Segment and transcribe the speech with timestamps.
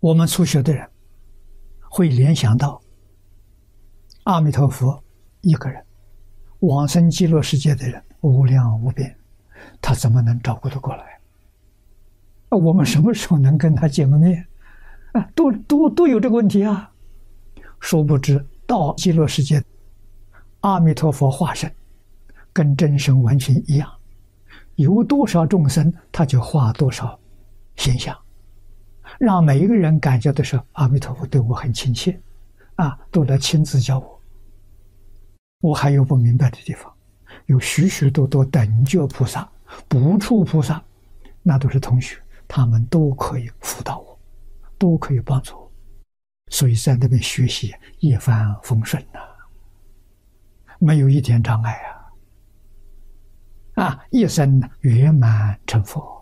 [0.00, 0.88] 我们初学的人
[1.90, 2.80] 会联想到
[4.24, 5.02] 阿弥陀佛
[5.42, 5.84] 一个人，
[6.60, 9.14] 往生极乐世界的人无量无边，
[9.78, 11.20] 他怎么能照顾得过来？
[12.48, 14.46] 啊，我们什么时候能跟他见个面？
[15.12, 16.90] 啊，都都都有这个问题啊！
[17.78, 19.62] 殊不知到极乐世界，
[20.60, 21.70] 阿弥陀佛化身
[22.54, 23.90] 跟真身完全一样，
[24.76, 27.18] 有多少众生，他就化多少
[27.76, 28.16] 形象。
[29.18, 32.18] 让每一个人感觉的是阿弥陀佛对我很亲切，
[32.76, 34.20] 啊，都来亲自教我。
[35.60, 36.90] 我还有不明白的地方，
[37.46, 39.46] 有许许多多等觉菩萨、
[39.88, 40.82] 不处菩萨，
[41.42, 42.16] 那都是同学，
[42.48, 44.18] 他们都可以辅导我，
[44.78, 45.70] 都可以帮助我，
[46.48, 49.20] 所以在那边学习一帆风顺呐、
[50.78, 51.72] 没有一点障碍
[53.74, 56.19] 啊，啊，一生圆满成佛。